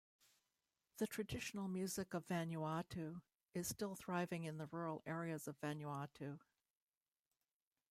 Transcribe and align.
The 0.97 1.05
traditional 1.05 1.67
music 1.67 2.15
of 2.15 2.25
Vanuatu 2.25 3.21
is 3.53 3.67
still 3.67 3.93
thriving 3.93 4.45
in 4.45 4.57
the 4.57 4.65
rural 4.65 5.03
areas 5.05 5.47
of 5.47 5.59
Vanuatu. 5.59 6.39